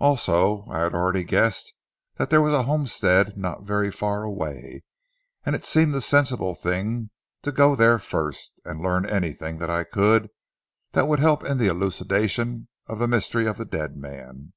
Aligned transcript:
Also 0.00 0.64
I 0.70 0.80
had 0.80 0.94
already 0.94 1.24
guessed 1.24 1.74
that 2.16 2.30
there 2.30 2.40
was 2.40 2.54
a 2.54 2.62
homestead 2.62 3.36
not 3.36 3.64
very 3.64 3.92
far 3.92 4.22
away, 4.22 4.82
and 5.44 5.54
it 5.54 5.66
seemed 5.66 5.92
the 5.92 6.00
sensible 6.00 6.54
thing 6.54 7.10
to 7.42 7.52
go 7.52 7.76
there 7.76 7.98
first, 7.98 8.58
and 8.64 8.80
learn 8.80 9.04
anything 9.04 9.58
that 9.58 9.68
I 9.68 9.84
could 9.84 10.30
that 10.92 11.06
would 11.06 11.20
help 11.20 11.44
in 11.44 11.58
the 11.58 11.66
elucidation 11.66 12.68
of 12.86 12.98
the 12.98 13.06
mystery 13.06 13.46
of 13.46 13.58
the 13.58 13.66
dead 13.66 13.94
man." 13.94 14.54